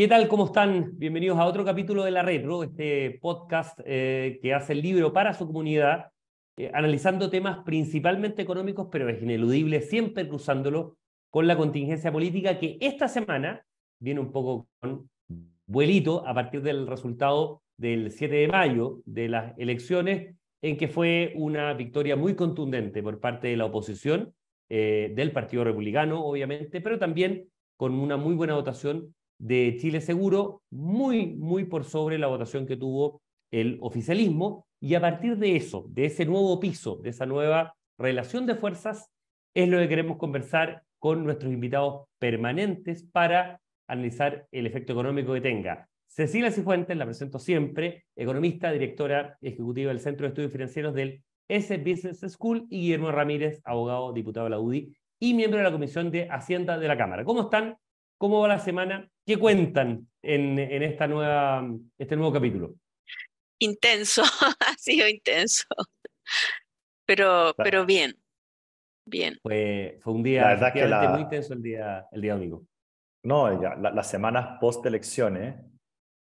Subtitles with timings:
[0.00, 0.28] ¿Qué tal?
[0.28, 0.98] ¿Cómo están?
[0.98, 5.34] Bienvenidos a otro capítulo de La Retro, este podcast eh, que hace el libro para
[5.34, 6.06] su comunidad,
[6.56, 10.96] eh, analizando temas principalmente económicos, pero es ineludible, siempre cruzándolo
[11.28, 13.62] con la contingencia política que esta semana
[14.00, 15.10] viene un poco con
[15.66, 21.34] vuelito a partir del resultado del 7 de mayo de las elecciones, en que fue
[21.36, 24.32] una victoria muy contundente por parte de la oposición,
[24.70, 30.62] eh, del Partido Republicano, obviamente, pero también con una muy buena votación de Chile Seguro,
[30.70, 34.66] muy, muy por sobre la votación que tuvo el oficialismo.
[34.80, 39.10] Y a partir de eso, de ese nuevo piso, de esa nueva relación de fuerzas,
[39.54, 45.40] es lo que queremos conversar con nuestros invitados permanentes para analizar el efecto económico que
[45.40, 45.88] tenga.
[46.06, 51.76] Cecilia Cifuentes, la presento siempre, economista, directora ejecutiva del Centro de Estudios Financieros del S
[51.78, 56.10] Business School, y Guillermo Ramírez, abogado, diputado de la UDI y miembro de la Comisión
[56.10, 57.24] de Hacienda de la Cámara.
[57.24, 57.76] ¿Cómo están?
[58.20, 59.08] ¿Cómo va la semana?
[59.24, 61.66] ¿Qué cuentan en, en esta nueva,
[61.96, 62.74] este nuevo capítulo?
[63.58, 64.22] Intenso,
[64.60, 65.66] ha sido intenso,
[67.06, 68.14] pero, pero bien,
[69.06, 69.38] bien.
[69.40, 71.08] Fue, fue un día la...
[71.12, 72.66] muy intenso el día, el día domingo.
[73.22, 75.54] No, ya, las semanas post-elecciones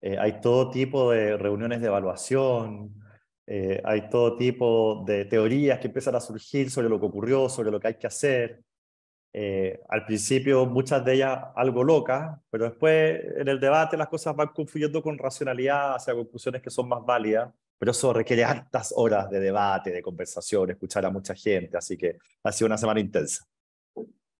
[0.02, 3.04] eh, hay todo tipo de reuniones de evaluación,
[3.46, 7.70] eh, hay todo tipo de teorías que empiezan a surgir sobre lo que ocurrió, sobre
[7.70, 8.62] lo que hay que hacer.
[9.34, 14.36] Eh, al principio muchas de ellas algo locas, pero después en el debate las cosas
[14.36, 19.30] van confluyendo con racionalidad hacia conclusiones que son más válidas, pero eso requiere hartas horas
[19.30, 23.46] de debate, de conversación, escuchar a mucha gente, así que ha sido una semana intensa.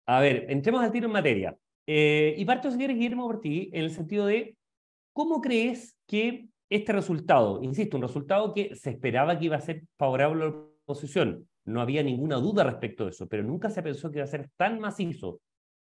[0.06, 1.58] A ver, entremos al tiro en materia.
[1.88, 4.58] Eh, y parto, si quieres, Guillermo, por ti, en el sentido de,
[5.14, 9.84] ¿cómo crees que este resultado, insisto, un resultado que se esperaba que iba a ser
[9.98, 14.10] favorable a la oposición, no había ninguna duda respecto de eso, pero nunca se pensó
[14.10, 15.42] que iba a ser tan macizo,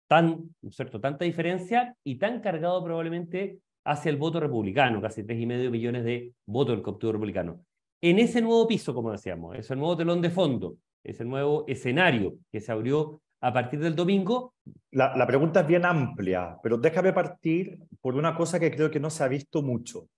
[0.08, 5.46] tan, cierto?, tanta diferencia y tan cargado probablemente hacia el voto republicano, casi tres y
[5.46, 7.64] medio millones de votos del Partido Republicano.
[8.00, 12.60] En ese nuevo piso, como decíamos, ese nuevo telón de fondo, ese nuevo escenario que
[12.60, 14.54] se abrió a partir del domingo.
[14.90, 19.00] La, la, pregunta es bien amplia, pero déjame partir por una cosa que creo que
[19.00, 20.08] no se ha visto mucho.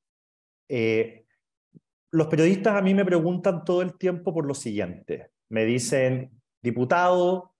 [0.68, 1.24] Eh,
[2.12, 6.30] los periodistas a mí me preguntan todo el tiempo por lo siguiente me dicen,
[6.62, 7.54] diputado,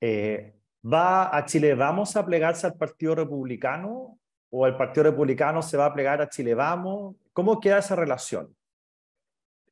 [0.00, 0.54] eh,
[0.84, 4.18] ¿va a Chile Vamos a plegarse al Partido Republicano?
[4.50, 7.16] ¿O el Partido Republicano se va a plegar a Chile Vamos?
[7.32, 8.54] ¿Cómo queda esa relación?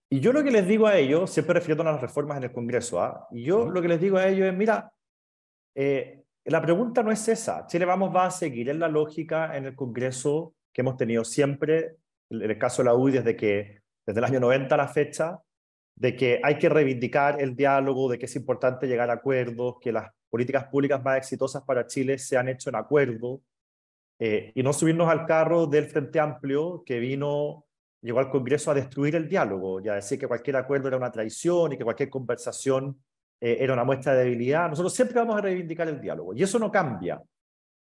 [0.08, 2.52] Y yo lo que les digo a ellos, siempre refiriendo a las reformas en el
[2.52, 3.26] Congreso, ¿ah?
[3.32, 4.92] y yo lo que les digo a ellos es, mira,
[5.74, 7.66] eh, la pregunta no es esa.
[7.66, 11.96] Chile Vamos va a seguir en la lógica en el Congreso que hemos tenido siempre,
[12.30, 15.40] en el caso de la UI, desde que desde el año 90 a la fecha,
[15.96, 19.92] de que hay que reivindicar el diálogo, de que es importante llegar a acuerdos, que
[19.92, 23.40] las políticas públicas más exitosas para Chile se han hecho en acuerdo,
[24.18, 27.66] eh, y no subirnos al carro del Frente Amplio que vino,
[28.02, 31.10] llegó al Congreso a destruir el diálogo y a decir que cualquier acuerdo era una
[31.10, 33.02] traición y que cualquier conversación
[33.40, 34.68] eh, era una muestra de debilidad.
[34.68, 37.22] Nosotros siempre vamos a reivindicar el diálogo y eso no cambia,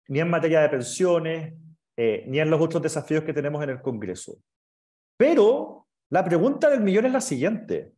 [0.09, 1.53] ni en materia de pensiones,
[1.95, 4.37] eh, ni en los otros desafíos que tenemos en el Congreso.
[5.17, 5.82] Pero
[6.13, 7.91] la pregunta del millón es la siguiente.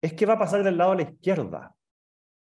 [0.00, 1.76] ¿Es qué va a pasar del lado de la izquierda?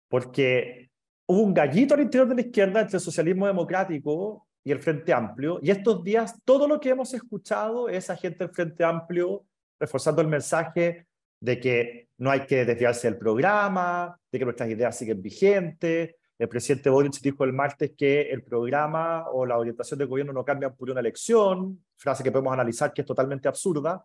[0.09, 0.89] Porque
[1.27, 5.13] hubo un gallito al interior de la izquierda entre el socialismo democrático y el Frente
[5.13, 9.45] Amplio, y estos días todo lo que hemos escuchado es a gente del Frente Amplio
[9.79, 11.07] reforzando el mensaje
[11.39, 16.15] de que no hay que desviarse del programa, de que nuestras ideas siguen vigentes.
[16.39, 20.47] El presidente Boric dijo el martes que el programa o la orientación del gobierno no
[20.47, 24.03] cambian por una elección, frase que podemos analizar que es totalmente absurda.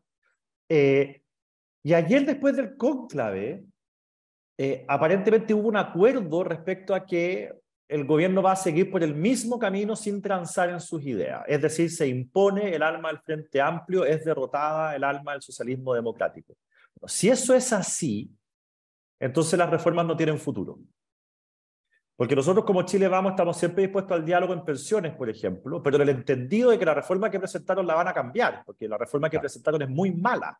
[0.69, 1.21] Eh,
[1.83, 3.63] y ayer, después del conclave,
[4.57, 7.53] eh, aparentemente hubo un acuerdo respecto a que
[7.87, 11.43] el gobierno va a seguir por el mismo camino sin transar en sus ideas.
[11.47, 15.93] Es decir, se impone el alma del Frente Amplio, es derrotada el alma del socialismo
[15.93, 16.55] democrático.
[17.05, 18.31] Si eso es así,
[19.19, 20.79] entonces las reformas no tienen futuro.
[22.15, 26.01] Porque nosotros como Chile Vamos estamos siempre dispuestos al diálogo en pensiones, por ejemplo, pero
[26.01, 29.29] el entendido de que la reforma que presentaron la van a cambiar, porque la reforma
[29.29, 30.57] que presentaron es muy mala.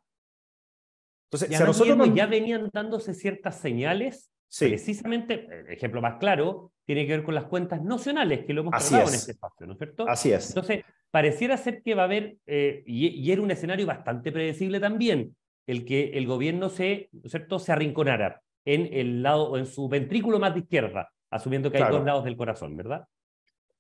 [1.28, 7.08] Entonces, si a nosotros ya venían dándose ciertas señales, precisamente, el ejemplo más claro, tiene
[7.08, 9.80] que ver con las cuentas nacionales, que lo hemos Así en este espacio, ¿no es
[9.80, 10.08] cierto?
[10.08, 10.50] Así es.
[10.50, 14.80] Entonces, pareciera ser que va a haber, eh, y, y, era un escenario bastante predecible
[14.82, 15.36] también,
[15.68, 19.88] el que el gobierno se, ¿no es cierto?, se arrinconara en el lado, en su
[19.88, 23.08] ventrículo más de izquierda, asumiendo que hay dos lados del corazón, ¿verdad?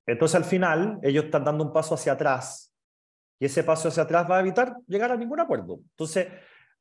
[0.05, 2.73] Entonces, al final, ellos están dando un paso hacia atrás,
[3.39, 5.79] y ese paso hacia atrás va a evitar llegar a ningún acuerdo.
[5.91, 6.27] Entonces,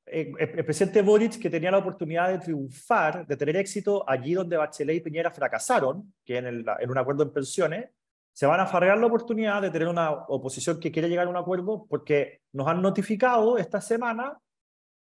[0.06, 4.56] eh, el presidente Boric, que tenía la oportunidad de triunfar, de tener éxito allí donde
[4.56, 7.90] Bachelet y Piñera fracasaron, que en, el, en un acuerdo en pensiones,
[8.32, 11.37] se van a farrear la oportunidad de tener una oposición que quiere llegar a un
[11.37, 14.38] acuerdo porque nos han notificado esta semana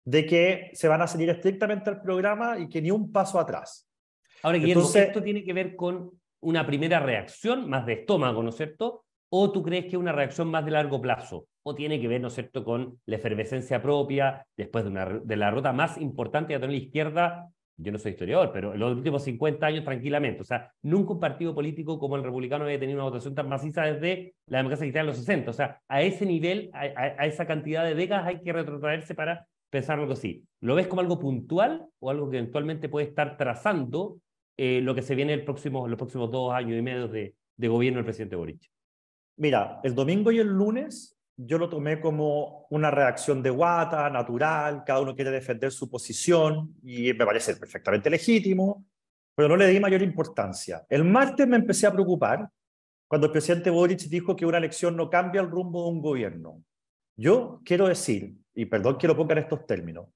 [0.05, 3.88] de que se van a seguir estrictamente al programa y que ni un paso atrás.
[4.43, 6.11] Ahora, Guillermo, Entonces, ¿esto tiene que ver con
[6.41, 9.05] una primera reacción más de estómago, ¿no es cierto?
[9.31, 11.47] ¿O tú crees que es una reacción más de largo plazo?
[11.62, 15.37] ¿O tiene que ver, ¿no es cierto?, con la efervescencia propia después de, una, de
[15.37, 19.25] la ruta más importante de la izquierda yo no soy historiador, pero en los últimos
[19.25, 20.43] 50 años tranquilamente.
[20.43, 23.83] O sea, nunca un partido político como el republicano había tenido una votación tan maciza
[23.83, 25.50] desde la democracia cristiana en los 60.
[25.50, 29.47] O sea, a ese nivel, a, a, esa cantidad de décadas hay que retrotraerse para
[29.71, 30.44] pensar algo así.
[30.61, 34.19] ¿Lo ves como algo puntual o algo que eventualmente puede estar trazando
[34.64, 37.67] eh, lo que se viene el próximo, los próximos dos años y medio de, de
[37.67, 38.70] gobierno del presidente Boric?
[39.38, 44.85] Mira, el domingo y el lunes yo lo tomé como una reacción de guata, natural,
[44.87, 48.87] cada uno quiere defender su posición y me parece perfectamente legítimo,
[49.35, 50.87] pero no le di mayor importancia.
[50.88, 52.49] El martes me empecé a preocupar
[53.08, 56.62] cuando el presidente Boric dijo que una elección no cambia el rumbo de un gobierno.
[57.17, 60.06] Yo quiero decir, y perdón que lo ponga en estos términos,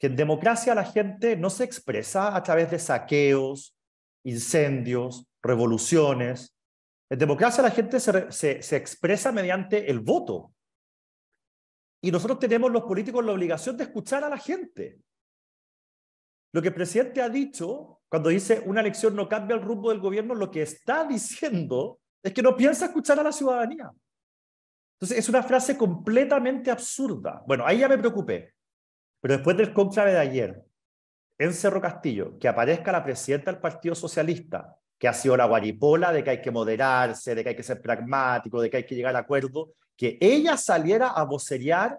[0.00, 3.73] que en democracia la gente no se expresa a través de saqueos,
[4.24, 6.56] incendios, revoluciones.
[7.10, 10.52] En democracia la gente se, se, se expresa mediante el voto.
[12.02, 14.98] Y nosotros tenemos los políticos la obligación de escuchar a la gente.
[16.52, 19.98] Lo que el presidente ha dicho cuando dice una elección no cambia el rumbo del
[19.98, 23.90] gobierno, lo que está diciendo es que no piensa escuchar a la ciudadanía.
[24.94, 27.42] Entonces es una frase completamente absurda.
[27.44, 28.54] Bueno, ahí ya me preocupé.
[29.20, 30.64] Pero después del conclave de ayer,
[31.38, 36.12] en Cerro Castillo, que aparezca la presidenta del Partido Socialista, que ha sido la guaripola
[36.12, 38.94] de que hay que moderarse, de que hay que ser pragmático, de que hay que
[38.94, 41.98] llegar a acuerdo, que ella saliera a vocerear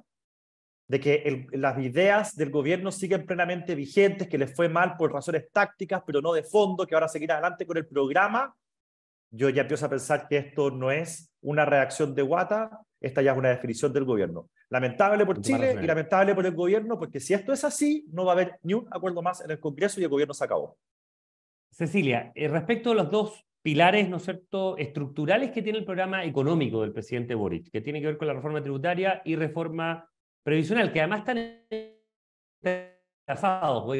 [0.87, 5.49] de que las ideas del gobierno siguen plenamente vigentes, que les fue mal por razones
[5.51, 8.55] tácticas, pero no de fondo, que ahora seguir adelante con el programa,
[9.31, 12.69] yo ya empiezo a pensar que esto no es una reacción de Guata,
[13.01, 14.49] esta ya es una definición del gobierno.
[14.69, 18.31] Lamentable por Chile y lamentable por el gobierno, porque si esto es así, no va
[18.31, 20.77] a haber ni un acuerdo más en el Congreso y el gobierno se acabó.
[21.71, 26.23] Cecilia, eh, respecto a los dos pilares, ¿no es cierto?, estructurales que tiene el programa
[26.23, 30.09] económico del presidente Boric, que tiene que ver con la reforma tributaria y reforma
[30.43, 31.65] previsional, que además están
[33.27, 33.95] enlazados por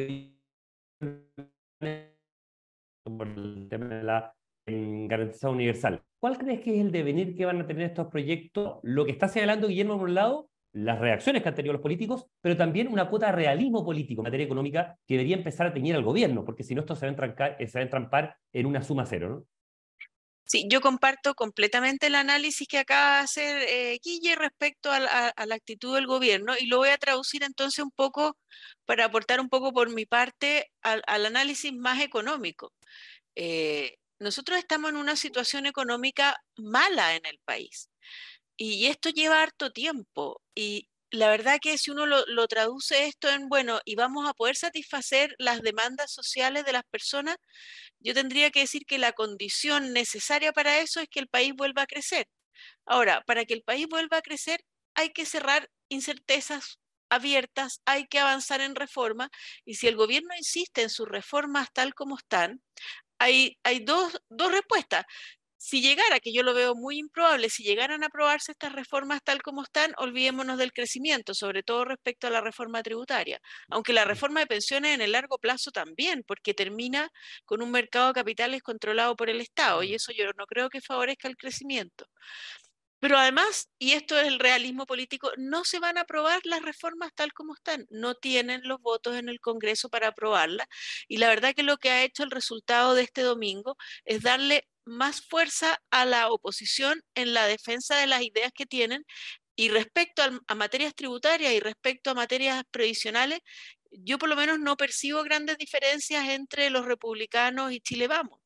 [3.28, 4.34] el tema de la
[4.66, 6.02] garantía universal.
[6.20, 8.78] ¿Cuál crees que es el devenir que van a tener estos proyectos?
[8.82, 12.26] Lo que está señalando Guillermo por un lado, las reacciones que han tenido los políticos,
[12.42, 15.94] pero también una cuota de realismo político en materia económica que debería empezar a teñir
[15.94, 18.82] al gobierno, porque si no esto se va a, se va a entrampar en una
[18.82, 19.46] suma cero, ¿no?
[20.44, 25.32] Sí, yo comparto completamente el análisis que acaba de hacer eh, Guille respecto a la,
[25.36, 28.36] actitud del gobierno y lo voy a traducir entonces un poco
[28.84, 32.72] para aportar un poco por mi parte al, análisis más económico.
[33.34, 37.90] Eh, nosotros estamos en una situación económica mala en el país
[38.56, 43.48] y esto lleva harto tiempo y la verdad que si uno lo, traduce esto en,
[43.48, 47.36] bueno, y vamos a poder satisfacer las demandas sociales de las personas,
[48.00, 51.82] yo tendría que decir que la condición necesaria para eso es que el país vuelva
[51.82, 52.28] a crecer.
[52.86, 54.64] Ahora, para que el país vuelva a crecer,
[54.94, 56.78] hay que cerrar incertezas
[57.10, 59.30] abiertas, hay que avanzar en reforma,
[59.64, 62.62] y si el gobierno insiste en sus reformas tal como están,
[63.18, 65.04] hay, hay dos, dos respuestas
[65.66, 69.42] si llegara, que yo lo veo muy improbable, si llegaran a aprobarse estas reformas tal
[69.42, 74.38] como están, olvidémonos del crecimiento, sobre todo respecto a la reforma tributaria, aunque la reforma
[74.38, 77.10] de pensiones en el largo plazo también, porque termina
[77.44, 80.80] con un mercado de capitales controlado por el Estado y eso yo no creo que
[80.80, 82.06] favorezca el crecimiento.
[83.00, 87.12] Pero además, y esto es el realismo político, no se van a aprobar las reformas
[87.14, 90.68] tal como están, no tienen los votos en el Congreso para aprobarlas.
[91.08, 94.66] Y la verdad que lo que ha hecho el resultado de este domingo es darle
[94.86, 99.04] más fuerza a la oposición en la defensa de las ideas que tienen
[99.56, 103.40] y respecto a, materias tributarias y respecto a materias previsionales,
[103.90, 108.40] yo por lo menos no percibo grandes diferencias entre los republicanos y Chile Vamos.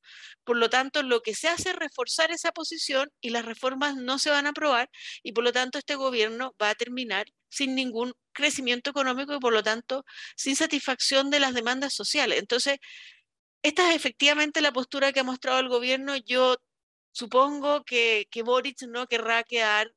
[0.44, 4.18] Por lo tanto, lo que se hace es reforzar esa posición y las reformas no
[4.20, 4.88] se van a aprobar
[5.22, 9.52] y por lo tanto este gobierno va a terminar sin ningún crecimiento económico y por
[9.52, 10.04] lo tanto
[10.36, 12.38] sin satisfacción de las demandas sociales.
[12.38, 12.78] Entonces,
[13.62, 16.16] esta es efectivamente la postura que ha mostrado el gobierno.
[16.16, 16.56] Yo
[17.12, 19.92] supongo que, que Boric no querrá quedar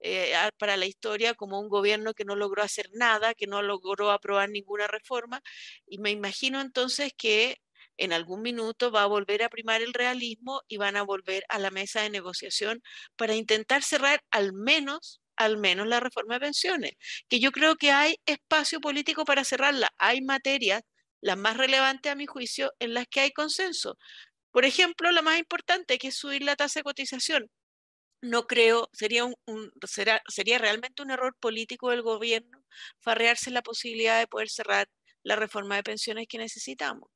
[0.00, 4.10] eh, para la historia como un gobierno que no logró hacer nada, que no logró
[4.10, 5.42] aprobar ninguna reforma.
[5.86, 7.60] Y me imagino entonces que
[7.96, 11.58] en algún minuto va a volver a primar el realismo y van a volver a
[11.58, 12.82] la mesa de negociación
[13.16, 16.92] para intentar cerrar al menos al menos la reforma de pensiones,
[17.28, 19.88] que yo creo que hay espacio político para cerrarla.
[19.96, 20.82] Hay materias
[21.20, 23.96] las más relevantes a mi juicio, en las que hay consenso.
[24.50, 27.50] Por ejemplo, la más importante, que es subir la tasa de cotización.
[28.22, 29.34] no creo, sería, un,
[30.28, 32.58] sería realmente un error político del gobierno
[33.00, 34.88] farrearse la posibilidad de poder cerrar
[35.22, 37.08] la reforma de pensiones que necesitamos.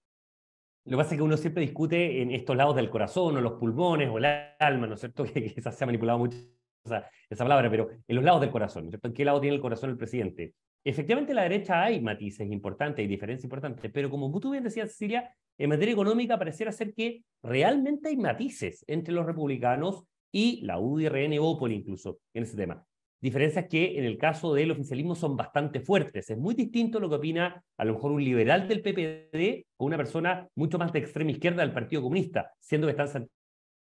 [0.84, 3.52] Lo que pasa es que uno siempre discute en estos lados del corazón o los
[3.54, 4.24] pulmones o el
[4.58, 5.24] alma, ¿no es cierto?
[5.32, 6.36] Que, quizás se ha manipulado mucho
[6.84, 9.08] esa, esa, palabra, pero en los lados del corazón, ¿no es cierto?
[9.08, 10.54] ¿En qué lado tiene el corazón el presidente?
[10.84, 14.90] Efectivamente, en la derecha hay matices importantes y diferencias importantes, pero como tú bien decías,
[14.90, 20.80] Cecilia, en materia económica pareciera ser que realmente hay matices entre los republicanos y la
[20.80, 22.84] UDRN y incluso en ese tema.
[23.20, 26.28] Diferencias que en el caso del oficialismo son bastante fuertes.
[26.28, 29.96] Es muy distinto lo que opina a lo mejor un liberal del PPD o una
[29.96, 33.30] persona mucho más de extrema izquierda del Partido Comunista, siendo que están sentados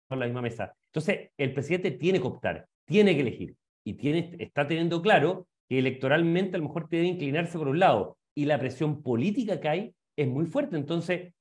[0.09, 0.73] en la misma mesa.
[0.87, 5.79] Entonces, el presidente tiene que optar, tiene que elegir y tiene, está teniendo claro que
[5.79, 9.95] electoralmente a lo mejor debe inclinarse por un lado y la presión política que hay
[10.15, 10.75] es muy fuerte.
[10.75, 11.33] Entonces,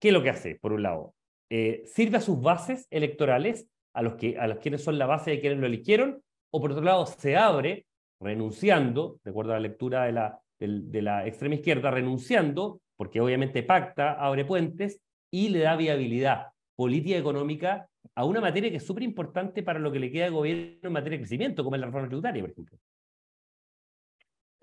[0.00, 0.56] ¿qué es lo que hace?
[0.56, 1.14] Por un lado,
[1.50, 5.32] eh, sirve a sus bases electorales, a los, que, a los quienes son la base
[5.32, 7.86] de quienes lo eligieron, o por otro lado, se abre
[8.20, 13.62] renunciando, de acuerdo a la lectura de la, de la extrema izquierda, renunciando, porque obviamente
[13.62, 15.00] pacta, abre puentes
[15.30, 19.90] y le da viabilidad política económica a una materia que es súper importante para lo
[19.92, 22.50] que le queda de gobierno en materia de crecimiento, como es la reforma tributaria, por
[22.50, 22.78] ejemplo.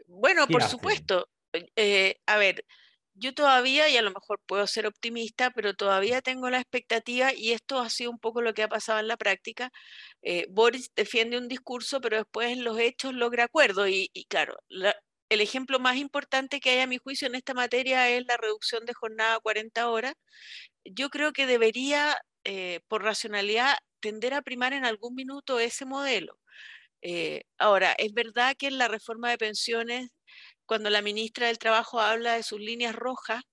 [0.10, 1.30] Bueno, por supuesto.
[1.76, 2.66] Eh, a ver,
[3.14, 7.52] yo todavía, y a lo mejor puedo ser optimista, pero todavía tengo la expectativa, y
[7.52, 9.72] esto ha sido un poco lo que ha pasado en la práctica.
[10.24, 13.88] Eh, Boris defiende un discurso, pero después en los hechos logra acuerdo.
[13.88, 14.58] Y, claro,
[15.30, 18.86] el ejemplo más importante que hay a mi juicio en esta materia es la reducción
[18.86, 20.14] de jornada a 40 horas.
[20.86, 26.39] Yo creo que debería, eh, por racionalidad, tender a primar en algún minuto ese modelo.
[27.02, 30.12] Eh, ahora, es verdad que en la reforma de pensiones,
[30.66, 33.44] cuando la ministra del Trabajo habla de sus líneas rojas,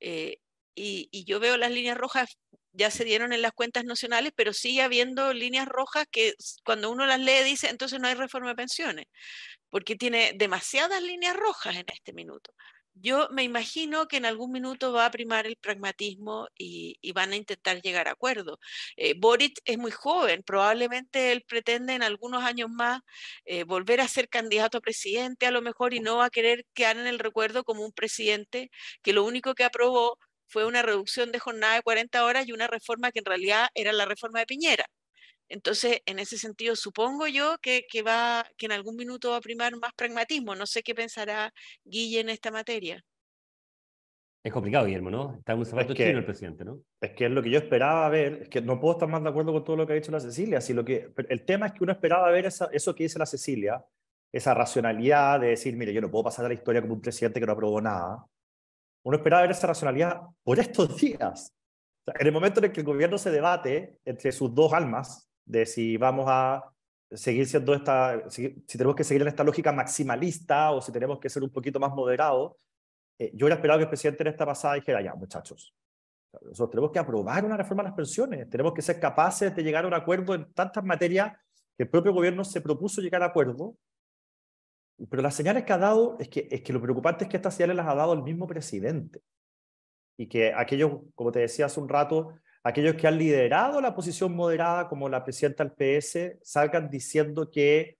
[0.00, 0.38] eh,
[0.74, 2.38] y, yo veo las líneas rojas
[2.72, 6.34] ya se dieron en las cuentas nacionales, pero sigue habiendo líneas rojas que
[6.64, 9.06] cuando uno las lee dice, entonces no hay reforma de pensiones,
[9.70, 12.54] porque tiene demasiadas líneas rojas en este minuto
[12.94, 17.36] yo me imagino que en algún minuto va a primar el pragmatismo y, van a
[17.36, 18.58] intentar llegar a acuerdo.
[18.96, 23.00] Eh, Boric es muy joven, probablemente él pretende en algunos años más
[23.44, 26.64] eh, volver a ser candidato a presidente a lo mejor y no va a querer
[26.74, 28.70] quedar en el recuerdo como un presidente
[29.02, 32.66] que lo único que aprobó fue una reducción de jornada de 40 horas y una
[32.66, 34.86] reforma que en realidad era la reforma de Piñera.
[35.52, 39.76] Entonces, en ese sentido, supongo yo que, va, que en algún minuto va a primar
[39.76, 40.54] más pragmatismo.
[40.54, 41.52] No sé qué pensará
[41.84, 43.04] Guille en esta materia.
[44.42, 45.34] Es complicado, Guillermo, ¿no?
[45.36, 46.80] Está muy zapato chino el presidente, ¿no?
[46.98, 49.28] Es que es lo que yo esperaba ver, es que no puedo estar más de
[49.28, 51.72] acuerdo con todo lo que ha dicho la Cecilia, si lo que, el tema es
[51.72, 53.84] que uno esperaba ver eso que dice la Cecilia,
[54.32, 57.38] esa racionalidad de decir, mire, yo no puedo pasar a la historia como un presidente
[57.38, 58.24] que no aprobó nada.
[59.04, 61.52] Uno esperaba ver esa racionalidad por estos días.
[62.06, 65.66] en el momento en el que el gobierno se debate entre sus dos almas, de
[65.66, 66.72] si vamos a
[67.10, 71.28] seguir siendo esta, si, tenemos que seguir en esta lógica maximalista o si tenemos que
[71.28, 72.54] ser un poquito más moderados.
[73.18, 75.74] Eh, yo hubiera esperado que el presidente en esta pasada dijera, ya, muchachos,
[76.32, 79.84] nosotros tenemos que aprobar una reforma a las pensiones, tenemos que ser capaces de llegar
[79.84, 81.32] a un acuerdo en tantas materias
[81.76, 83.76] que el propio gobierno se propuso llegar a acuerdo,
[85.10, 87.54] pero las señales que ha dado, es que, es que lo preocupante es que estas
[87.54, 89.20] señales las ha dado el mismo presidente.
[90.16, 94.34] Y que aquellos, como te decía hace un rato, aquellos que han liderado la posición
[94.34, 97.98] moderada, como la presidenta del PS, salgan diciendo que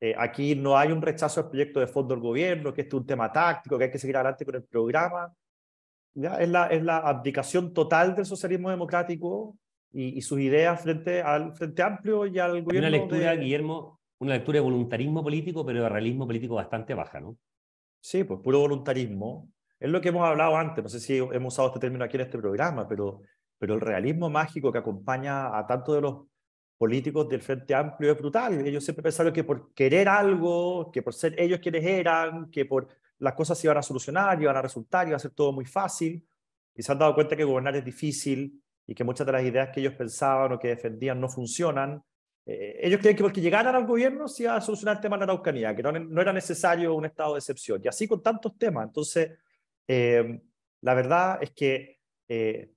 [0.00, 3.00] eh, aquí no hay un rechazo al proyecto de fondo del gobierno, que este es
[3.00, 5.32] un tema táctico, que hay que seguir adelante con el programa.
[6.14, 6.36] ¿Ya?
[6.36, 9.56] Es, la, es la abdicación total del socialismo democrático
[9.92, 12.88] y, sus ideas frente al Frente Amplio y al gobierno.
[12.88, 17.36] Una lectura, Guillermo, una lectura de voluntarismo político, pero de realismo político bastante baja, ¿no?
[18.00, 19.48] Sí, pues puro voluntarismo.
[19.78, 22.22] Es lo que hemos hablado antes, no sé si hemos usado este término aquí en
[22.22, 23.22] este programa, pero
[23.58, 26.26] pero el realismo mágico que acompaña a tanto de los
[26.76, 28.66] políticos del Frente Amplio es brutal.
[28.66, 32.88] Ellos siempre pensaron que por querer algo, que por ser ellos quienes eran, que por
[33.18, 36.26] las cosas se iban a solucionar, iban a resultar, iba a ser todo muy fácil.
[36.74, 39.70] Y se han dado cuenta que gobernar es difícil y que muchas de las ideas
[39.72, 42.02] que ellos pensaban o que defendían no funcionan.
[42.44, 45.20] Eh, ellos creen que porque llegaran al gobierno se iba a solucionar el tema de
[45.20, 47.80] la Araucanía, que no, no era necesario un estado de excepción.
[47.82, 48.86] Y así con tantos temas.
[48.86, 49.30] Entonces,
[49.86, 50.40] eh,
[50.82, 52.70] la verdad es que eh,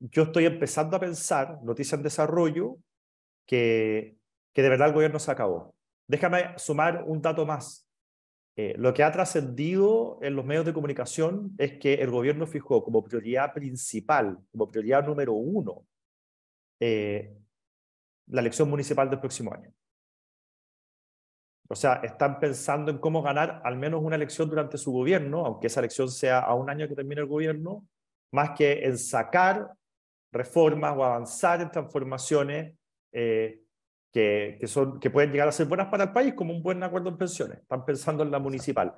[0.00, 2.76] yo estoy empezando a pensar, noticia en desarrollo,
[3.46, 4.16] que,
[4.52, 5.74] que de verdad el gobierno se acabó.
[6.06, 7.88] Déjame sumar un dato más.
[8.56, 12.82] Eh, lo que ha trascendido en los medios de comunicación es que el gobierno fijó
[12.82, 15.86] como prioridad principal, como prioridad número uno,
[16.80, 17.36] eh,
[18.26, 19.72] la elección municipal del próximo año.
[21.68, 25.66] O sea, están pensando en cómo ganar al menos una elección durante su gobierno, aunque
[25.66, 27.86] esa elección sea a un año que termine el gobierno,
[28.32, 29.70] más que en sacar
[30.30, 32.74] reformas o avanzar en transformaciones
[33.12, 33.60] eh,
[34.12, 37.08] que, son, que pueden llegar a ser buenas para el país, como un buen acuerdo
[37.08, 37.58] en pensiones.
[37.58, 38.94] Están pensando en la municipal.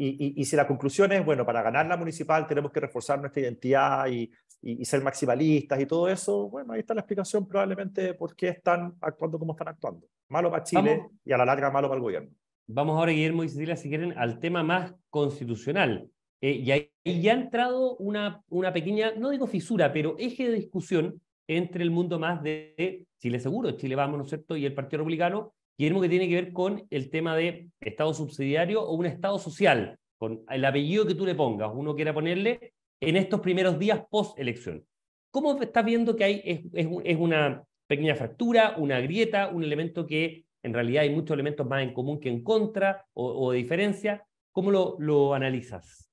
[0.00, 3.42] Y, y, si la conclusión es, bueno, para ganar la municipal tenemos que reforzar nuestra
[3.42, 4.30] identidad y,
[4.62, 8.48] y, ser maximalistas y todo eso, bueno, ahí está la explicación probablemente de por qué
[8.48, 10.06] están actuando como están actuando.
[10.28, 12.30] Malo para Chile y a la larga malo para el gobierno.
[12.68, 16.08] Vamos ahora, Guillermo y Cecilia, si quieren, al tema más constitucional.
[16.40, 20.56] Eh, y ahí ya ha entrado una, una pequeña, no digo fisura, pero eje de
[20.56, 24.74] discusión entre el mundo más de Chile Seguro, Chile Vamos, ¿no es cierto?, y el
[24.74, 29.06] Partido Republicano, Guillermo, que tiene que ver con el tema de Estado subsidiario o un
[29.06, 33.78] Estado social, con el apellido que tú le pongas, uno quiera ponerle, en estos primeros
[33.78, 34.84] días post-elección.
[35.30, 36.60] ¿Cómo estás viendo que hay, es,
[37.04, 41.82] es, una pequeña fractura, una grieta, un elemento que en realidad hay muchos elementos más
[41.82, 44.26] en común que en contra o, de diferencia?
[44.52, 46.07] ¿Cómo lo, lo analizas?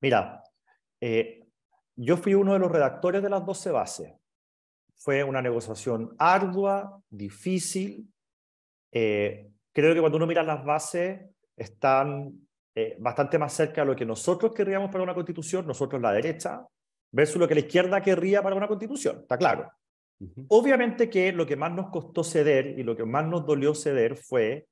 [0.00, 0.42] Mira,
[1.00, 1.46] eh,
[1.96, 4.12] yo fui uno de los redactores de las 12 bases.
[4.94, 8.08] Fue una negociación ardua, difícil,
[8.92, 11.20] eh, creo que cuando uno mira las bases
[11.56, 12.32] están
[12.74, 16.66] eh, bastante más cerca de lo que nosotros querríamos para una constitución, nosotros la derecha,
[17.12, 19.70] versus lo que la izquierda querría para una constitución, está claro.
[20.48, 24.16] Obviamente que lo que más nos costó ceder y lo que más nos dolió ceder
[24.16, 24.66] fue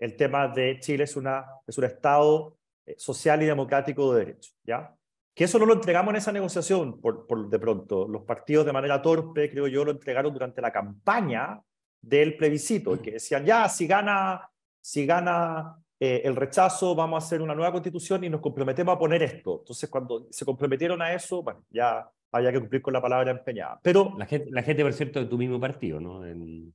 [0.00, 2.57] el tema de Chile es, una, es un Estado
[2.96, 4.94] social y democrático de derecho, ¿ya?
[5.34, 8.08] Que eso no lo entregamos en esa negociación por, de pronto.
[8.08, 11.60] Los partidos de manera torpe, creo yo, lo entregaron durante la campaña
[12.00, 17.40] del plebiscito, que decían, ya, si gana, si gana eh, el rechazo, vamos a hacer
[17.40, 19.58] una nueva constitución y nos comprometemos a poner esto.
[19.60, 23.80] Entonces, cuando se comprometieron a eso, ya había que cumplir con la palabra empeñada.
[23.82, 26.22] Pero, la gente, la gente por cierto, de tu mismo partido, ¿no?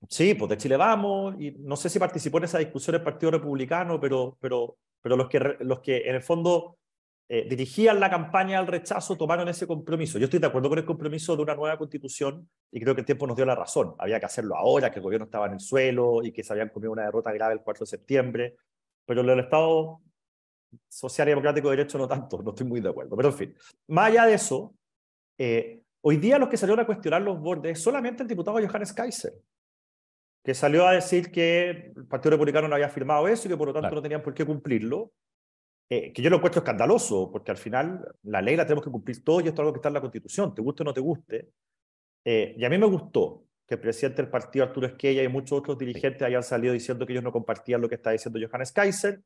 [0.09, 3.31] Sí, pues de Chile Vamos, y no sé si participó en esa discusión el Partido
[3.31, 6.77] Republicano, pero, pero, pero los, que, los que en el fondo
[7.29, 10.19] eh, dirigían la campaña al rechazo tomaron ese compromiso.
[10.19, 13.05] Yo estoy de acuerdo con el compromiso de una nueva constitución y creo que el
[13.05, 13.95] tiempo nos dio la razón.
[13.97, 16.69] Había que hacerlo ahora, que el gobierno estaba en el suelo y que se habían
[16.69, 18.55] comido una derrota grave el 4 de septiembre.
[19.05, 20.01] Pero del Estado
[20.87, 23.15] social y democrático de derecho no tanto, no estoy muy de acuerdo.
[23.15, 23.55] Pero en fin,
[23.87, 24.73] más allá de eso,
[25.37, 29.33] eh, hoy día los que salieron a cuestionar los bordes solamente el diputado Johannes Kaiser,
[30.43, 33.67] que salió a decir que el Partido Republicano no había firmado eso y que por
[33.67, 35.11] lo tanto no tenían por qué cumplirlo.
[35.89, 39.23] Eh, que yo lo encuentro escandaloso, porque al final la ley la tenemos que cumplir
[39.23, 41.01] todos y esto es algo que está en la Constitución, te guste o no te
[41.01, 41.49] guste.
[42.25, 45.59] Eh, y a mí me gustó que el presidente del partido, Arturo Esquella, y muchos
[45.59, 49.21] otros dirigentes hayan salido diciendo que ellos no compartían lo que está diciendo Johannes Kaiser,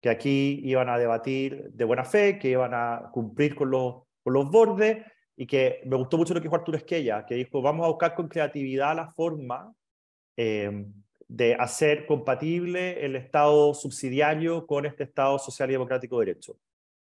[0.00, 4.34] que aquí iban a debatir de buena fe, que iban a cumplir con los, con
[4.34, 5.04] los bordes,
[5.36, 8.14] y que me gustó mucho lo que dijo Arturo Esquella, que dijo, vamos a buscar
[8.14, 9.74] con creatividad la forma
[10.36, 10.86] eh,
[11.28, 16.58] de hacer compatible el Estado subsidiario con este Estado social y democrático de derecho.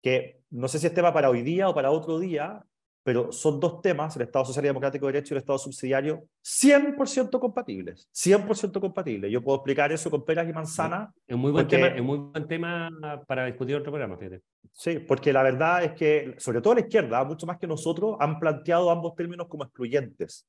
[0.01, 2.63] Que no sé si es tema para hoy día o para otro día,
[3.09, 6.27] pero son dos temas, el Estado social y democrático de derecho y el Estado subsidiario,
[6.43, 9.31] 100% compatibles, 100% compatibles.
[9.31, 11.09] Yo puedo explicar eso con peras y manzanas.
[11.25, 12.87] Es muy buen, tema, es muy buen tema
[13.25, 14.43] para discutir otro programa, fíjate.
[14.71, 18.37] Sí, porque la verdad es que, sobre todo la izquierda, mucho más que nosotros, han
[18.37, 20.47] planteado ambos términos como excluyentes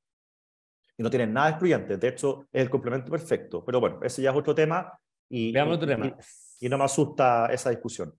[0.99, 1.97] y no tienen nada excluyente.
[1.97, 3.65] De hecho, es el complemento perfecto.
[3.65, 4.93] Pero bueno, ese ya es otro tema.
[5.31, 6.15] Y, Veamos otro tema.
[6.61, 8.13] Y, no me asusta esa discusión.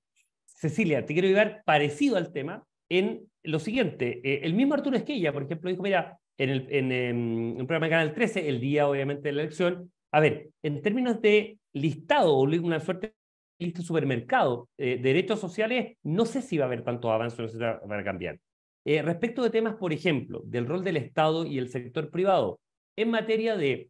[0.47, 4.19] Cecilia, te quiero llevar parecido al tema en lo siguiente.
[4.21, 8.13] Eh, el mismo Arturo Esquella, por ejemplo, dijo, mira, en el em, programa de Canal
[8.13, 13.13] 13, el día obviamente de la elección, a ver, en términos de listado una suerte
[13.57, 17.41] de listo supermercado eh, de derechos sociales, no sé si va a haber tanto avance,
[17.41, 18.39] no sé va a cambiar.
[18.83, 22.59] Eh, respecto de temas, por ejemplo, del rol del Estado y el sector privado,
[22.97, 23.89] en materia de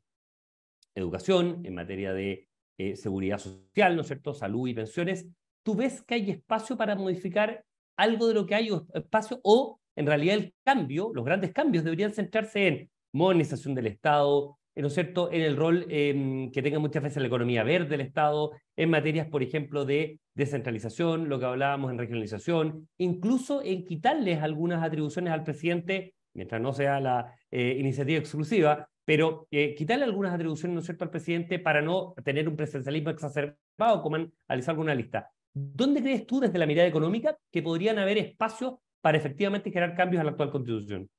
[0.94, 2.48] educación, en materia de
[2.96, 5.28] seguridad social, ¿no cierto?, salud y pensiones,
[5.64, 7.64] ¿tú ves que hay espacio para modificar
[8.02, 12.14] algo de lo que hay espacio o en realidad el cambio, los grandes cambios deberían
[12.14, 17.04] centrarse en modernización del Estado, ¿no es cierto?, en el rol em, que tenga muchas
[17.04, 21.92] veces la economía verde del Estado, en materias, por ejemplo, de descentralización, lo que hablábamos
[21.92, 28.18] en regionalización, incluso en quitarles algunas atribuciones al presidente, mientras no sea la eh, iniciativa
[28.18, 32.56] exclusiva, pero eh, quitarle algunas atribuciones, ¿no es cierto?, al presidente para no tener un
[32.56, 35.30] presidencialismo exacerbado, como han analizado alguna lista.
[35.54, 40.22] ¿Dónde crees tú, desde la mirada económica, que podrían haber espacios para efectivamente generar cambios
[40.22, 41.10] a la actual constitución?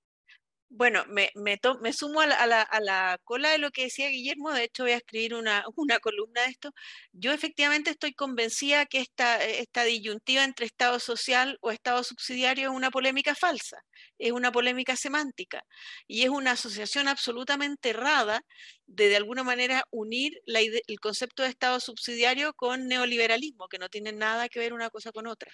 [0.74, 1.30] Bueno, me,
[1.92, 5.64] sumo a la, cola de lo que decía Guillermo, de hecho voy a escribir una,
[5.76, 6.72] una columna de esto.
[7.12, 12.74] Yo efectivamente estoy convencida que esta, esta disyuntiva entre Estado social o Estado subsidiario es
[12.74, 13.82] una polémica falsa,
[14.18, 15.62] es una polémica semántica
[16.06, 18.40] y es una asociación absolutamente errada
[18.94, 24.48] de alguna manera unir el concepto de Estado subsidiario con neoliberalismo, que no tienen nada
[24.48, 25.50] que ver una cosa con otra.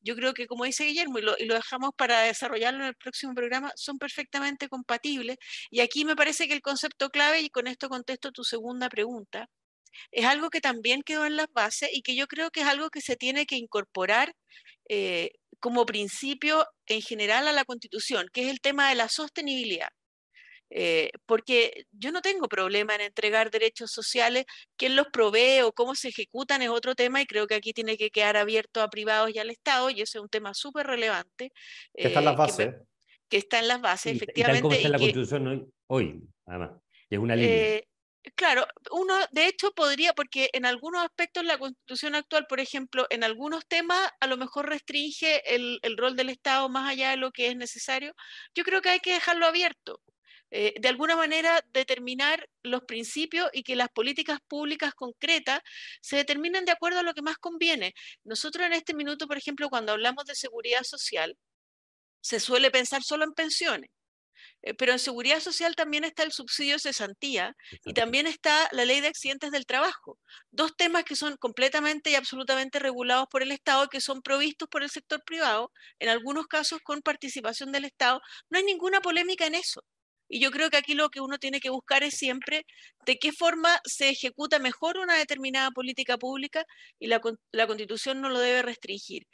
[0.00, 2.96] Yo creo que, como dice Guillermo, y lo, y lo dejamos para desarrollarlo en el
[2.96, 5.38] próximo programa, son perfectamente compatibles.
[5.70, 9.48] Y aquí me parece que el concepto clave, y con esto contesto tu segunda pregunta,
[10.10, 12.90] es algo que también quedó en las bases y que yo creo que es algo
[12.90, 14.34] que se tiene que incorporar
[14.88, 19.90] eh, como principio en general a la Constitución, que es el tema de la sostenibilidad.
[20.74, 25.94] Eh, porque yo no tengo problema en entregar derechos sociales, quién los provee o cómo
[25.94, 29.30] se ejecutan es otro tema y creo que aquí tiene que quedar abierto a privados
[29.34, 31.52] y al Estado y ese es un tema súper relevante.
[31.94, 32.74] Que está en las eh, bases.
[33.28, 34.58] Que, está en las bases, efectivamente.
[34.58, 36.70] Y tal como está en la Constitución hoy, además,
[37.08, 37.82] que es una línea.
[38.36, 43.24] Claro, uno de hecho podría, porque en algunos aspectos la constitución actual, por ejemplo, en
[43.24, 47.48] algunos temas a lo mejor restringe el, rol del Estado más allá de lo que
[47.48, 48.14] es necesario.
[48.54, 50.00] Yo creo que hay que dejarlo abierto.
[50.54, 55.60] Eh, de alguna manera determinar los principios y que las políticas públicas concretas
[56.02, 57.94] se determinen de acuerdo a lo que más conviene.
[58.22, 61.38] Nosotros en este minuto, por ejemplo, cuando hablamos de seguridad social,
[62.20, 63.90] se suele pensar solo en pensiones.
[64.62, 68.84] Eh, pero en seguridad social también está el subsidio de cesantía y también está la
[68.84, 70.18] ley de accidentes del trabajo.
[70.50, 74.82] Dos temas que son completamente y absolutamente regulados por el Estado, que son provistos por
[74.82, 78.20] el sector privado, en algunos casos con participación del Estado.
[78.50, 79.82] No hay ninguna polémica en eso.
[80.34, 82.64] Y yo creo que aquí lo que uno tiene que buscar es siempre
[83.04, 86.64] de qué forma se ejecuta mejor una determinada política pública
[86.98, 87.20] y la,
[87.52, 89.26] la, constitución no lo debe restringir.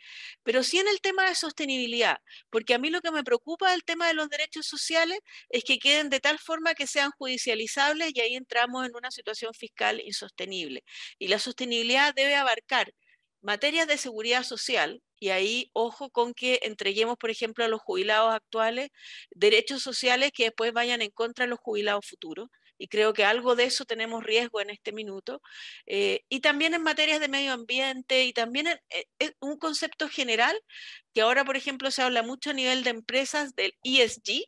[0.42, 2.16] Pero sí en el tema de sostenibilidad,
[2.50, 5.78] porque a mí lo que me preocupa del tema de los derechos sociales es que
[5.78, 10.82] queden de tal forma que sean judicializables y ahí entramos en una situación fiscal insostenible.
[11.20, 12.92] Y la sostenibilidad debe abarcar
[13.40, 18.34] materias de seguridad social, y ahí ojo con que entreguemos, por ejemplo, a los jubilados
[18.34, 18.90] actuales
[19.30, 22.48] derechos sociales que después vayan en contra de los jubilados futuros.
[22.80, 25.42] Y creo que algo de eso tenemos riesgo en este minuto.
[25.86, 30.56] Eh, y también en materias de medio ambiente y también en, eh, un concepto general
[31.12, 34.44] que ahora, por ejemplo, se habla mucho a nivel de empresas del ESG.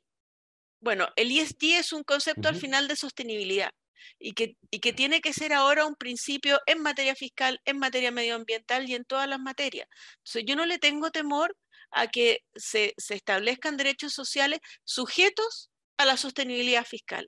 [0.80, 3.70] Bueno, el ESG es un concepto al final de sostenibilidad
[4.18, 8.10] y que, y que tiene que ser ahora un principio en materia fiscal, en materia
[8.10, 9.88] medioambiental y en todas las materias.
[10.18, 11.56] Entonces, yo no le tengo temor
[11.90, 17.26] a que se, se establezcan derechos sociales sujetos a la sostenibilidad fiscal.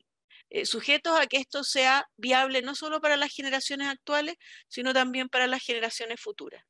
[0.51, 4.37] Eh, sujetos a que esto sea viable no solo para las generaciones actuales,
[4.69, 6.63] sino también para las generaciones futuras.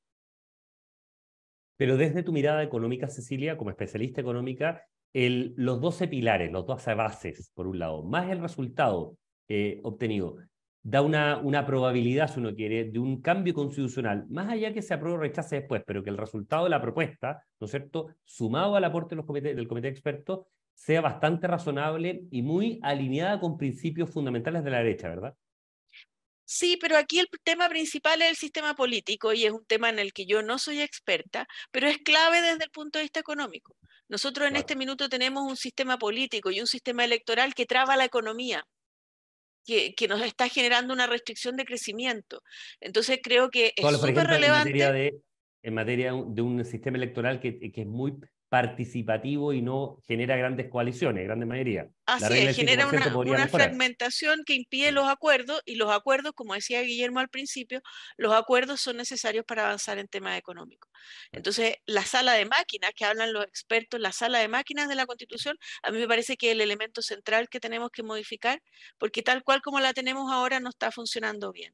[1.76, 7.50] Pero desde tu mirada económica, Cecilia, como especialista económica, los 12 pilares, los 12 bases,
[7.54, 10.37] por un lado, más el resultado eh, obtenido,
[10.83, 14.94] da una, una probabilidad, si uno quiere, de un cambio constitucional, más allá que se
[14.94, 18.74] apruebe o rechace después, pero que el resultado de la propuesta, ¿no es cierto?, sumado
[18.74, 24.64] al aporte del comité de expertos, sea bastante razonable y muy alineada con principios fundamentales
[24.64, 25.37] de la derecha, ¿verdad?
[26.44, 29.98] Sí, pero aquí el tema principal es el sistema político y es un tema en
[29.98, 33.76] el que yo no soy experta, pero es clave desde el punto de vista económico.
[34.09, 38.05] Nosotros en este minuto tenemos un sistema político y un sistema electoral que traba la
[38.05, 38.66] economía
[39.64, 42.42] que, nos está generando una restricción de crecimiento.
[42.81, 44.70] Entonces creo que es súper relevante.
[44.70, 45.20] En materia, de,
[45.62, 48.14] en materia de un sistema electoral que, que es muy
[48.52, 51.88] participativo y no genera grandes coaliciones, grandes mayorías.
[52.04, 57.20] Así es, genera una, fragmentación que impide los acuerdos y los acuerdos, como decía Guillermo
[57.20, 57.80] al principio,
[58.18, 60.90] los acuerdos son necesarios para avanzar en temas económicos.
[61.32, 65.06] Entonces, la sala de máquinas, que hablan los expertos, la sala de máquinas de la
[65.06, 68.60] Constitución, a mí me parece que es el elemento central que tenemos que modificar,
[68.98, 71.72] porque tal cual como la tenemos ahora no está funcionando bien.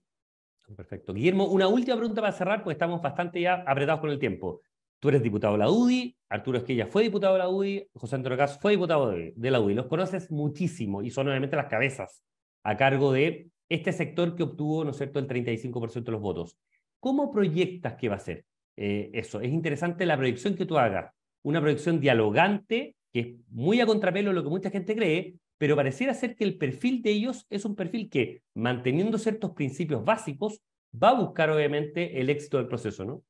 [0.76, 1.12] Perfecto.
[1.12, 4.60] Guillermo, una última pregunta para cerrar, porque estamos bastante ya apretados con el tiempo.
[5.00, 8.36] Tú eres diputado de la UDI, Arturo Esquilla fue diputado de la UDI, José Antonio
[8.36, 9.74] Cas fue diputado de, la UDI.
[9.74, 12.24] Los conoces muchísimo y son obviamente las cabezas
[12.64, 16.58] a cargo de este sector que obtuvo, ¿no es cierto?, el 35% de los votos.
[16.98, 18.44] ¿Cómo proyectas que va a ser
[18.76, 19.40] eh, eso?
[19.40, 24.30] Es interesante la proyección que tú hagas, una proyección dialogante, que es muy a contrapelo
[24.30, 27.64] de lo que mucha gente cree, pero pareciera ser que el perfil de ellos es
[27.64, 30.60] un perfil que, manteniendo ciertos principios básicos,
[30.92, 33.22] va a buscar obviamente el éxito del proceso, ¿no?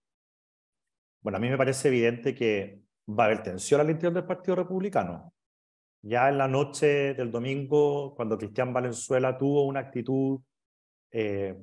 [1.21, 4.57] Bueno, a mí me parece evidente que va a haber tensión al interior del Partido
[4.57, 5.33] Republicano.
[6.03, 10.41] Ya en la noche del domingo, cuando Cristian Valenzuela tuvo una actitud
[11.11, 11.57] eh,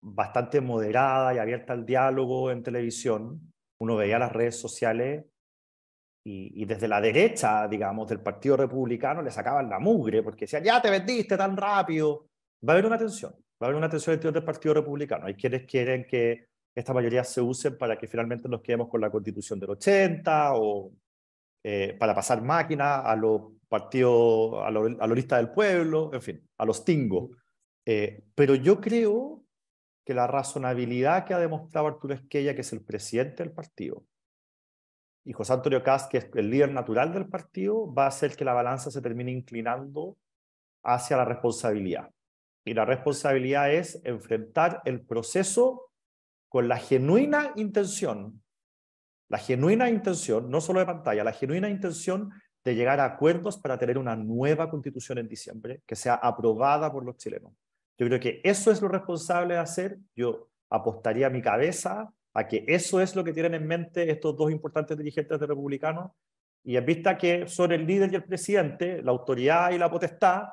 [0.00, 5.24] bastante moderada y abierta al diálogo en televisión, uno veía las redes sociales
[6.24, 10.64] y, y, desde la derecha, digamos, del Partido Republicano le sacaban la mugre porque decían,
[10.64, 12.28] ya te vendiste tan rápido.
[12.66, 15.26] Va a haber una tensión, va a haber una tensión al interior del Partido Republicano.
[15.26, 19.10] Hay quienes quieren que esta mayoría se usen para que finalmente nos quedemos con la
[19.10, 20.92] constitución del 80 o
[21.62, 26.64] eh, para pasar máquina a los partidos, a, los listas del pueblo, en fin, a
[26.64, 27.30] los tingos.
[27.86, 29.44] Eh, pero yo creo
[30.04, 34.04] que la razonabilidad que ha demostrado Arturo Esquella, que es el presidente del partido,
[35.24, 38.44] y José Antonio Cast, que es el líder natural del partido, va a hacer que
[38.44, 40.18] la balanza se termine inclinando
[40.82, 42.10] hacia la responsabilidad.
[42.66, 45.90] Y la responsabilidad es enfrentar el proceso
[46.54, 48.40] con la genuina intención,
[49.28, 52.30] la genuina intención, no solo de pantalla, la genuina intención
[52.64, 57.04] de llegar a acuerdos para tener una nueva constitución en diciembre que sea aprobada por
[57.04, 57.52] los chilenos.
[57.98, 59.98] Yo creo que eso es lo responsable de hacer.
[60.14, 64.52] Yo apostaría mi cabeza a que eso es lo que tienen en mente estos dos
[64.52, 66.12] importantes dirigentes de republicanos.
[66.62, 70.50] Y en vista que son el líder y el presidente, la autoridad y la potestad,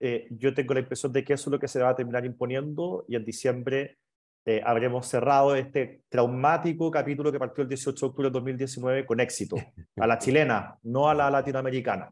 [0.00, 2.24] eh, yo tengo la impresión de que eso es lo que se va a terminar
[2.26, 3.98] imponiendo y en diciembre
[4.46, 9.20] eh, habremos cerrado este traumático capítulo que partió el 18 de octubre de 2019 con
[9.20, 9.56] éxito,
[9.96, 12.10] a la chilena, no a la latinoamericana.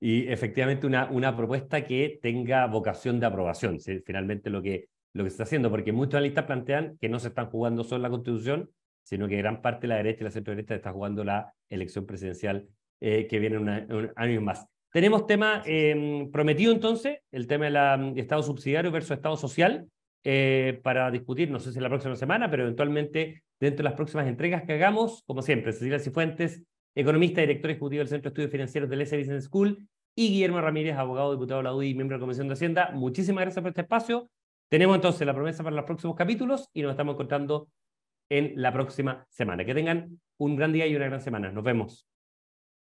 [0.00, 5.30] Y efectivamente una, una propuesta que tenga vocación de aprobación, finalmente lo que lo que
[5.30, 8.70] se está haciendo, porque muchos analistas plantean que no se están jugando solo la constitución,
[9.02, 12.06] sino que gran parte de la derecha y la centro derecha está jugando la elección
[12.06, 12.68] presidencial
[13.00, 14.66] eh, que viene un año más.
[14.92, 19.86] Tenemos tema em, prometido entonces, el tema del Estado subsidiario versus Estado social,
[20.24, 24.26] eh, para discutir, no sé si la próxima semana, pero eventualmente dentro de las próximas
[24.26, 26.62] entregas que hagamos, como siempre, Cecilia Cifuentes,
[26.94, 30.60] economista y director ejecutivo del Centro de Estudios Financieros del S Business School, y Guillermo
[30.60, 32.90] Ramírez, abogado, diputado de la UDI y miembro de la Comisión de Hacienda.
[32.92, 34.30] Muchísimas gracias por este espacio.
[34.68, 37.68] Tenemos entonces la promesa para los próximos capítulos y nos estamos encontrando
[38.28, 39.64] en la próxima semana.
[39.64, 41.50] Que tengan un gran día y una gran semana.
[41.50, 42.06] Nos vemos.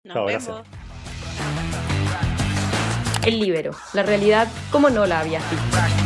[0.05, 0.63] Nos vemos.
[3.27, 6.06] El libero, la realidad como no la había visto.